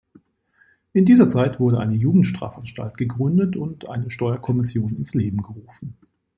[0.93, 5.95] In dieser Zeit wurde eine Jugendstrafanstalt gegründet und eine Steuerkommission ins Leben gerufen.